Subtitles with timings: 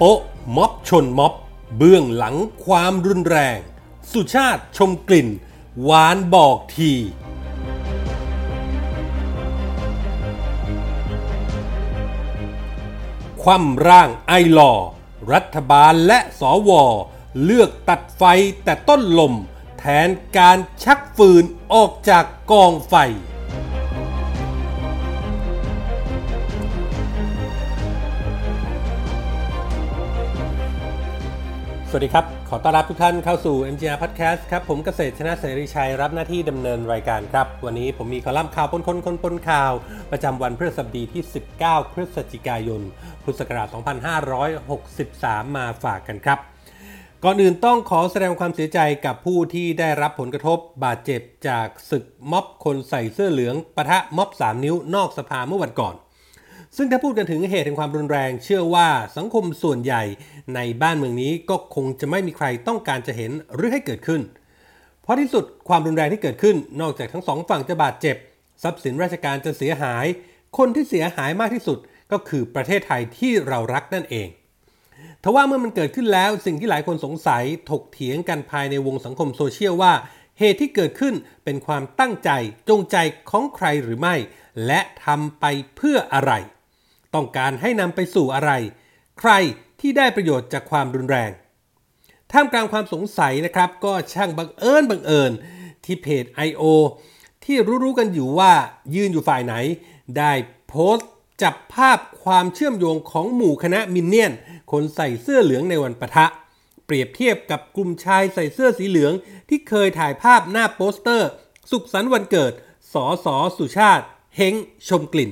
[0.00, 0.20] โป๊ะ
[0.56, 1.34] ม็อบชนม็อบ
[1.76, 3.58] เบื้องหลังความรุนแรง
[4.12, 5.28] สุชาติชมกลิ่น
[5.82, 6.92] หวานบอกที
[13.42, 14.72] คว่ำร่างไอลอ
[15.32, 16.70] รัฐบาลและสว
[17.44, 18.22] เลือกตัดไฟ
[18.64, 19.34] แต่ต้นลม
[19.78, 22.94] แทนการชักฟืนออกจากกองไฟ
[31.90, 39.72] สวัสดีครับ ขอต้อนรับทุกท่านเข้าสู่ MGR Podcast ครับ ผมเกษตรชนะเสรีชัยรับหน้าที่ดำเนินรายการครับ วันนี้ผมมีคอลัมน์ข่าวปนคนคนปนข่าว
[40.10, 41.22] ประจำวันพฤหัสบดีที่
[41.58, 42.82] 19 พฤศจิกายน
[43.22, 43.68] พุทธศักราช
[44.86, 46.38] 2563 มาฝากกันครับ
[47.24, 55.94] ก่อนอื่นต้องขอแสดงความเสียใจกับผู้ที่ได้รับผลกระทบบาดเจ็บจากศึกม็อบคนใส่เสื้อเหลืองปะทะม็อบ 3 นิ้วนอกสภาเมื่อวันก่อน
[56.80, 60.02] ซึ่งถ้าพูดกันถึงเหตุแห่งความรุนแรง เชื่อว่าสังคมส่วนใหญ่
[60.54, 64.20] ในบ้านเมืองนี้ก็คงจะไม่มีใครต้องการจะเห็นหรือให้เกิดขึ้น
[65.02, 68.16] เพราะที่สุดความรุนแรงที่เกิดขึ้น นอกจากทั้งสองฝั่งจะบาดเจ็บ
[68.62, 70.06] ทรัพย์สินราชการจะเสียหาย
[70.58, 71.78] คนที่เสียหายมากที่สุด
[72.12, 74.28] ก็คือประเทศไทยที่เรารักนั่นเอง
[75.22, 79.92] ทว่าเมื่อมันเกิดขึ้นแล้วสิ่งที่หลายคนสงสัยถกเถียงกันภายในวงสังคมโซเชียลว่า
[80.38, 82.30] เหตุที่เกิดขึ้นเป็นความตั้งใจ
[82.68, 82.96] จงใจ
[83.30, 84.14] ของใครหรือไม่
[84.66, 85.44] และทำไป
[85.76, 86.32] เพื่ออะไร
[87.14, 88.50] ต้องการให้นำไปสู่อะไร
[89.20, 89.30] ใคร
[89.80, 91.30] ที่ได้ประโยชน์จากความรุนแรง
[92.32, 95.32] ท่ามกลางความสงสัยนะครับก็ช่างบังเอิญบังเอิญ
[95.84, 96.62] ที่เพจ I.O.
[97.44, 98.52] ที่รู้ๆกันอยู่ว่า
[98.94, 99.54] ยืนอยู่ฝ่ายไหน
[100.18, 100.32] ได้
[100.68, 101.08] โพสต์
[101.42, 104.32] จับภาพความเชื่อมโยงของหมู่คณะมินเนี่ยน
[104.72, 106.26] คนใส่เสื้อเหลืองในวันปะทะ
[106.86, 109.12] เปรียบเทียบกับกลุ่มชายใส่เสื้อสีเหลือง
[109.48, 111.28] ที่เคยถ่ายภาพหน้าโปสเตอร์
[111.70, 112.52] สุขสันต์วันเกิด
[112.92, 114.04] สอสอสุชาติ
[114.36, 114.54] เฮง
[114.88, 115.30] ชมกลิ่น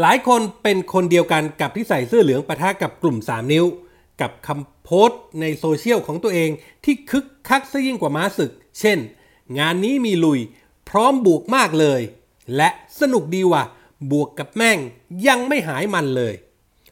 [0.00, 3.64] หลายคนเป็นคนเดียวกันกับที่ใส่เสื้อเหลืองปะทะกับกลุ่ม 3 นิ้ว
[4.20, 6.50] กับคำโพสต์ในโซเชียลของตัวเอง
[6.84, 8.98] ที่คึกคักซะยิ่งกว่าม้าศึก เช่น
[9.58, 10.40] งานนี้มีลุย
[10.88, 12.00] พร้อมบวกมากเลย
[12.56, 12.68] และ
[13.00, 13.62] สนุกดีว่ะ
[14.12, 14.78] บวกกับแม่ง
[15.26, 16.34] ยังไม่หายมันเลย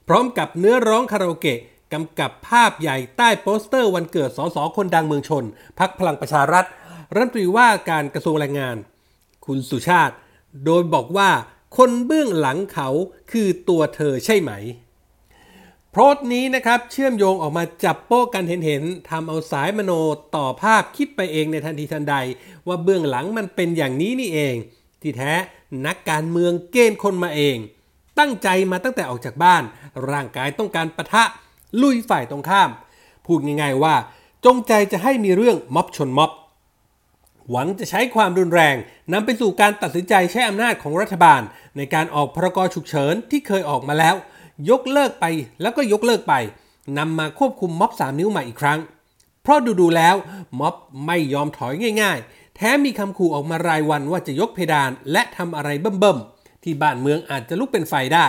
[0.08, 1.58] พร้อมกับเนื้อร้องคาราโอเกะ
[1.92, 5.44] กำกับภาพใหญ่ใต้โปสเตอร์วันเกิดสสคนดังเมืองชน
[5.78, 6.64] พักพลังประชารัฐ
[7.12, 8.76] รัฐมนตรีว่าการกระทรวงแรงงาน
[9.46, 10.14] คุณสุชาติ
[10.64, 11.30] โดยบอกว่า
[11.76, 12.88] คนเบื้องหลังเขา
[13.32, 14.52] คือตัวเธอใช่ไหม
[15.92, 19.92] โพสต์นี้นะครับเชื่อมโยงออกมาจับโป้กันเห็นๆทำเอาสายมโน
[20.36, 22.14] ต่อภาพคิดไปเองในทันทีทันใด
[22.66, 24.54] ว่าเบื้องหลังมันเป็นอย่างนี้นี่เอง
[25.02, 25.32] ที่แท้
[25.86, 27.56] นักการเมืองเกณฑ์คนมาเอง
[28.18, 29.62] ตั้งใจมาตั้งแต่ออกจากบ้าน
[30.10, 31.24] ร่างกายต้องการปะทะ
[31.80, 32.70] ลุยฝ่ายตรงข้าม
[33.26, 33.94] พูดง่ายๆว่า
[34.44, 36.30] จงใจจะให้มีเรื่องม็อบชนม็อบ
[37.50, 38.76] หวังจะใช้ความรุนแรง
[39.12, 41.40] นำไปสู่การตัดสินใจใช้อำนาจของรัฐบาล
[41.76, 44.14] ในการออกพรกฉุกเฉินที่เคยออกมาแล้ว
[44.70, 45.24] ยกเลิกไป
[45.60, 46.34] แล้วก็ยกเลิกไป
[46.98, 48.80] นำมาควบคุมม็อบ 3 นิ้วใหม่อีกครั้ง
[49.42, 50.16] เพราะดูๆแล้ว
[50.60, 50.74] ม็อบ
[51.06, 58.26] ไม่ยอมถอยง่ายๆ แถมมีคำขู่ออกมารายวันว่าจะยกเพดานและทำอะไรเบิ่มๆ ที่บ้านเมืองอาจจะลุกเป็นไฟได้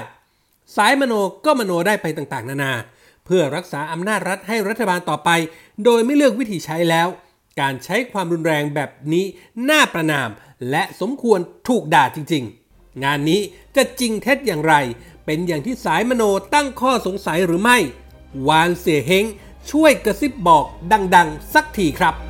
[0.76, 1.14] สายมโน
[1.46, 2.74] ก็มโนได้ไปต่างๆ นานา
[3.26, 5.30] เพื่อรักษาอำนาจรัฐให้รัฐบาลต่อไป
[5.84, 7.08] โดยไม่เลือกวิธีใช้แล้ว
[7.60, 9.26] การใช้ความรุนแรงแบบนี้
[9.70, 10.30] น่าประนาม
[10.70, 13.42] และสมควรถูกด่าจริง ๆ งานนี้
[13.76, 14.74] จะจริงเท็จอย่างไร
[15.26, 16.24] เป็นอย่างที่สายมโน
[16.54, 17.78] ตั้งข้อสงสัยหรือไม่
[18.48, 19.26] วานเสียเฮง
[19.72, 20.66] ช่วยกระซิบบอก
[21.16, 22.27] ดัง ๆ สักทีครับ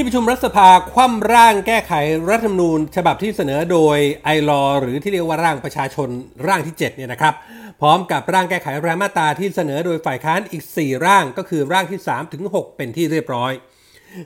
[0.00, 1.92] ที่ประชุมรัฐสภาคว่ำร่างแก้ไข
[2.30, 6.08] รัฐธรรมนูญ ฉบับที่เสนอโดยไอรอหรือที่เรียกว่าร่างประชาชน
[6.46, 7.34] ร่างที่7เนี่ยนะครับ
[7.80, 13.52] พร้อมกับร่างแก้ไขรายมาตราที่เสนอโดยฝ่ายค้านอีก 4 ร่างก็คือร่างที่3ถึง6เป็นที่เรียบร้อย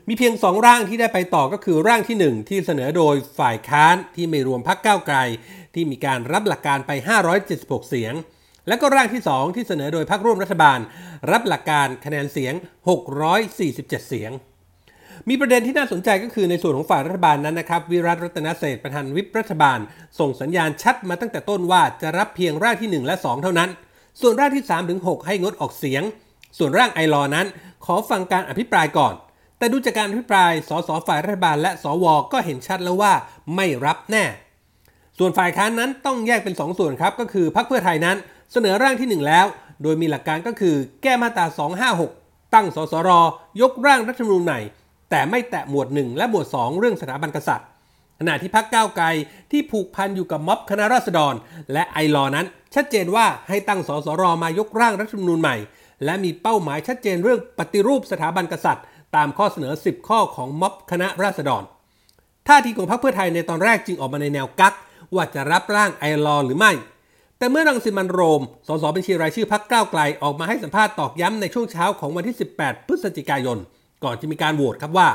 [0.09, 5.17] มีเพียง 2 ร่างที่ได้ไปต่อก็คือร่างที่ 1 ที่เสนอโดยฝ่ายค้านที่ไม่รวมพักก้าวไกล
[5.75, 6.91] ที่มีการรับหลักการไป
[7.41, 8.15] 576 เสียง
[8.69, 10.79] และก็ร่างที่ 2 ที่เสนอโดยพรรคร่วมรัฐบาล
[11.31, 12.55] รับหลักการคะแนนเสียง
[13.31, 14.33] 647 เสียง
[15.29, 19.79] มีประเด็นที่น่าสนใจก็คือในส่วนของฝ่ายรัฐบาลนั้นนะครับ วิรัตรัตนเศษประธานวิปรัฐบาล
[20.19, 23.71] ส่งสัญญาณชัดมาตั้งแต่ต้นว่าจะรับเพียงร่างที่ 1 และ 2 เท่านั้น
[24.21, 26.03] ส่วนร่างที่ 3 ถึง 6 ให้งดออกเสียง
[26.59, 27.47] ส่วนร่างไอรอนั้น
[27.85, 29.15] ขอฟังการอภิปรายก่อน
[29.59, 33.13] แต่ดูจากการอภิปราย สสฝ่ายรัฐบาลและสวก็เห็นชัดแล้วว่า
[33.57, 34.25] ไม่รับแน่
[35.19, 38.17] ส่วนฝ่ายค้านนั้นต้องแยกเป็น 2 ส่วนครับก็คือพรรคเพื่อไทยนั้น
[38.53, 39.47] เสนอร่างที่ 1 แล้ว
[39.83, 41.47] โดยมีหลักการก็คือ แก้มาตรา
[42.01, 43.11] 256 ตั้งสสร
[43.61, 44.61] ยกร่างรัฐธรรมนูญใหม่
[45.13, 47.67] แต่ไม่แตะหมวด 1 และหมวด 2 เรื่องสถาบันกษัตริย์
[48.21, 49.07] ขณะที่พรรคก้าวไกล
[49.51, 51.35] ที่ผูกพันอยู่กับม็อบคณะราษฎร
[51.73, 55.57] และไอรอนั้น ชัดเจนว่าให้ตั้งสสรมายกร่างรัฐธรรมนูญใหม่
[56.05, 58.85] และมีเป้าหมายชัดเจนเรื่องปฏิรูปสถาบันกษัตริย์
[59.17, 61.63] ตามข้อเสนอ 10 ข้อของม็อบคณะราษฎร
[62.49, 64.75] ท่าทีของพรรคเพื่อไทยในตอนแรกจึงออกมาในแนวกัก
[65.15, 66.73] ว่าจะรับร่างไอรอหรือไม่
[67.39, 73.59] แต่เมื่อรังสิมันโรม สสบัญชีรายชื่อพรรคก้าวไกลออกมาให้สัมภาษณ์ตอกย้ำในช่วงเช้าของวันที่ 18 พฤศจิกายน
[74.05, 75.09] ก่อนจะมีการโหวตครับว่า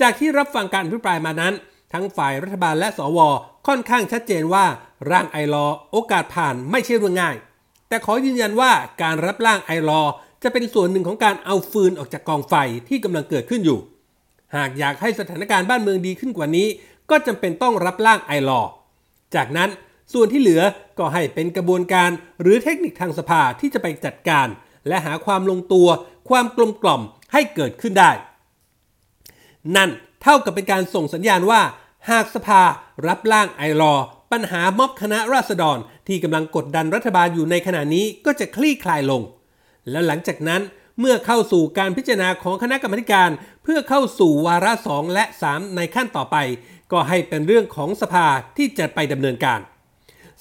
[0.00, 1.54] จากที่รับฟังการอภิปรายมานั้น
[1.92, 3.18] ทั้งฝ่ายรัฐบาลและสว
[3.66, 4.64] ค่อนข้างชัดเจนว่า
[5.10, 7.36] ร่างไอรอโอกาสผ่านไม่ใช่เรื่องง่าย
[7.88, 8.72] แต่ขอยืนยันว่า
[9.02, 10.02] การรับร่างไอรอ
[10.42, 12.54] จะเป็นส่วนหนึ่งของการเอาฟืนออกจากกองไฟ
[12.88, 13.78] ที่กำลังเกิดขึ้นอยู่
[14.56, 16.68] หากอยากให้สถานการณ์บ้านเมืองดีขึ้นกว่านี้
[17.10, 18.60] ก็จำเป็นต้องรับร่างไอรอ
[19.34, 19.70] จากนั้น
[20.12, 20.62] ส่วนที่เหลือ
[20.98, 22.10] ก็ให้เป็นกระบวนการ
[22.42, 24.48] หรือเทคนิคทางสภาที่จะไปจัดการ
[24.88, 25.88] และหาความลงตัว
[26.28, 27.02] ความกลมกล่อม
[27.32, 28.10] ให้เกิดขึ้นได้
[29.76, 29.90] นั่น
[30.22, 31.60] เท่ากับเป็นการส่งสัญญาณว่า
[32.10, 32.62] หากสภา
[33.06, 33.94] รับร่างไอรอ
[34.32, 39.22] ปัญหาม็อบคณะราษฎรที่กำลังกดดันรัฐบาลอยู่ในขณะนี้ก็จะคลี่คลายลง
[39.90, 40.62] แล้วหลังจากนั้น
[41.00, 43.30] เมื่อเข้าสู่การพิจารณาของคณะกรรมการ
[43.62, 46.36] เพื่อเข้าสู่วาระสองและ 3 ในขั้นต่อไป
[46.92, 48.26] ก็ให้เป็นเรื่องของสภา
[48.56, 49.60] ที่จะไปดำเนินการ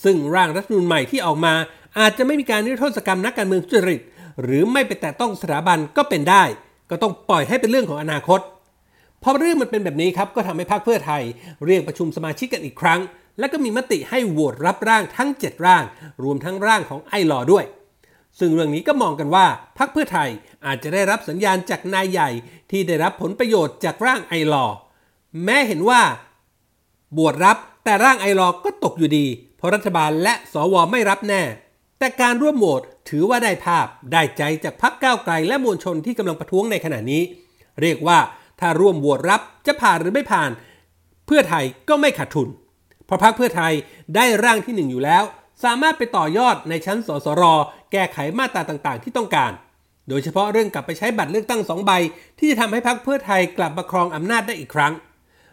[0.03, 1.53] ซึ่งร่างรัฐธรรมนูญใหม่ที่ออกมา
[1.99, 4.01] อาจจะไม่มีการนิรโทษกรรมนักการเมืองทุจริต
[4.41, 6.43] หรือไม่ไปแตะต้องสถาบันก็เป็นได้
[6.89, 8.39] ก็ต้องปล่อยให้เป็นเรื่องของอนาคต
[9.23, 11.21] พอเรื่องมันเป็นแบบนี้ครับก็ทำให้พรรคเพื่อไทย
[11.65, 12.99] เรียกประชุมสมาชิกกันอีกครั้ง
[13.39, 15.83] และก็มีมติให้โหวตรับร่างทั้ง 7 ร่าง
[16.23, 17.65] รวมทั้งร่างของไอหลอด้วย
[18.39, 19.45] ซึ่งเรื่องนี้ก็มองกันว่า
[19.77, 20.29] พรรคเพื่อไทย
[20.65, 22.29] อาจจะได้รับสัญญาณจากนายใหญ่
[22.71, 24.65] ที่ได้รับผลประโยชน์จากร่างไอหลอ
[25.43, 26.01] แม้เห็นว่า
[27.17, 29.25] บวชรับแต่ร่างไอรอก็ตกอยู่ดี
[29.57, 31.41] เพราะรัฐบาลและสวไม่รับแน่
[31.99, 37.21] แต่การร่วมโหวตถือว่าได้ภาพได้ใจจากพรรคก้าวไกลและมวลชนที่กำลังประท้วงในขณะนี้
[37.81, 38.19] เรียกว่า
[38.59, 40.51] ถ้าร่วมโหวตรับจะผ่านหรือไม่ผ่าน
[41.25, 42.47] เพื่อไทยก็ไม่ขาดทุน
[43.05, 43.73] เพราะพรรคเพื่อไทย
[44.15, 45.23] ได้ร่างที่1อยู่แล้ว
[45.63, 47.43] สามารถไปต่อยอดในชั้นสสร
[47.91, 49.51] แก้ไขมาตราต่างๆ ที่ต้องการ
[50.09, 51.91] โดยเฉพาะเรื่องกลับไปใช้บัตรเลือกตั้งสองใบ
[52.39, 54.93] ที่จะทำให้พรรคเพื่อไทยกลับมาครองอำนาจได้อีกครั้ง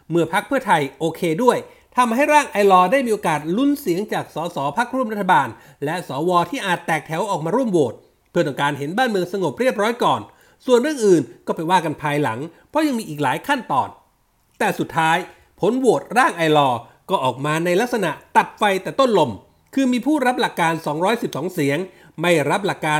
[0.09, 1.57] เมื่อพรรคเพื่อไทยโอเคด้วย
[1.97, 5.47] ทำให้ร่างไอรอได้มีโอกาสลุ้นเสียงจากสสพักร่วมรัฐบาล
[5.85, 7.93] และสวที่อาจแตกแถวออกมาร่วมโหวต
[8.31, 10.21] เพื่อต้องการเห็นบ้านเมืองสงบเรียบร้อยก่อน
[10.65, 12.39] ส่วนเรื่องอื่นก็ไปว่ากันภายหลัง
[12.69, 13.89] เพราะยังมีอีกหลายขั้นตอน
[14.59, 15.17] แต่สุดท้าย
[15.59, 16.69] ผลโหวตร่างไอรอ
[17.09, 19.31] ก็ออกมาในลักษณะตัดไฟแต่ต้นลม
[19.73, 20.73] คือมีผู้รับหลักการ
[21.13, 21.77] 212 เสียง
[22.21, 22.99] ไม่รับหลักการ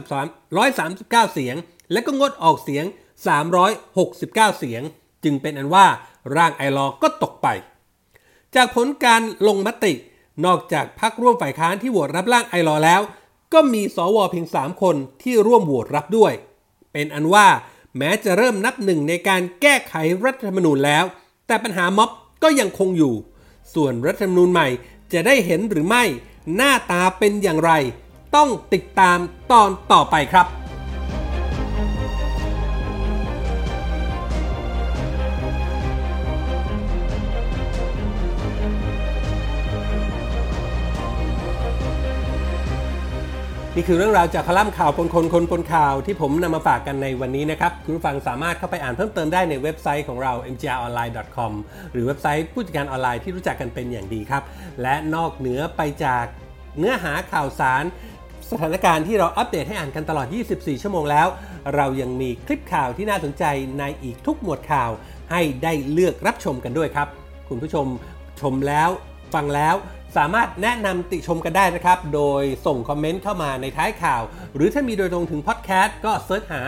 [0.00, 1.56] 193 139 เสียง
[1.92, 2.84] และก็งดออกเสียง
[3.50, 4.82] 369 เสียง
[5.24, 5.86] จึงเป็นอันว่า
[6.36, 7.48] ร่างไอรอก็ตกไป
[8.56, 9.92] จากผลการลงมติ
[10.44, 13.00] นอกจากพักร่วมฝ่ายค้านที่โหวตรับร่างไอรอแล้ว
[13.52, 16.32] ก็มีสวเพียง 3 คนที่ร่วมโหวตรับด้วย
[16.92, 17.46] เป็นอันว่า
[17.98, 21.04] แม้จะเริ่มนับหนึ่งในการแก้ไขรัฐธรรมนูญแล้ว
[21.46, 22.10] แต่ปัญหาม็อบ
[22.42, 23.14] ก็ยังคงอยู่
[23.74, 24.68] ส่วนรัฐธรรมนูญใหม่
[25.12, 26.04] จะได้เห็นหรือไม่
[26.56, 27.72] หน้าตาเป็นอย่างไร
[28.36, 29.18] ต้องติดตาม
[29.52, 30.46] ตอนต่อไปครับ
[43.76, 51.52] นี่คือเรื่องราวจากคอลัมน์ข่าวปนคนคนปนข่าวที่ผมนำมาฝากกันในวันนี้นะครับ คุณผู้ฟังสามารถเข้าไปอ่านเพิ่มเติมได้ในเว็บไซต์ของเรา mgronline.com
[51.92, 54.42] หรือเว็บไซต์ผู้จัดการออนไลน์ที่รู้จักกันเป็นอย่างดีครับ
[54.82, 56.24] และนอกเหนือไปจาก
[56.78, 57.84] เนื้อหาข่าวสาร
[58.50, 61.26] สถานการณ์ที่เราอัปเดตให้อ่านกันตลอด 24 ชั่วโมงแล้ว
[61.74, 63.44] เรายังมีคลิปข่าวที่น่าสนใจ
[63.78, 64.90] ในอีกทุกหมวดข่าว
[65.30, 67.08] ให้ได้เลือกรับชมกันด้วยครับ
[67.48, 67.86] คุณผู้ชม
[68.40, 68.90] ชมแล้ว
[69.34, 69.74] ฟังแล้ว
[70.16, 74.22] สามารถแนะนำติชมกันได้นะครับ โดยส่งคอมเมนต์เข้ามาในท้ายข่าว
[74.54, 76.62] หรือถ้ามีโดยตรงถึงพอดแคสต์ก็ search หา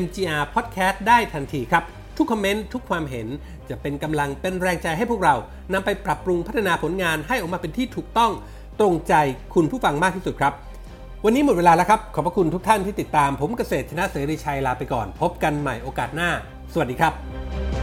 [0.00, 1.84] MGR Podcast ได้ทันทีครับ
[2.16, 3.28] ทุกคอมเมนต์ทุกความเห็น
[3.68, 5.34] จะเป็นกำลังเป็นแรงใจให้พวกเรา
[5.72, 8.32] นำไปปรับปรุงพัฒนาผลงานให้ออกมาเป็นที่ถูกต้อง
[8.80, 9.14] ตรงใจ
[9.54, 10.52] คุณผู้ฟังมากที่สุดครับ
[11.24, 16.30] วันนี้หมดเวลาแล้วครับ ขอบพระคุณทุกท่านที่ติดตามผมเกษตรชนะเสรีชัยลาไปก่อน พบกันใหม่โอกาสหน้า
[16.72, 17.73] สวัสดีครับ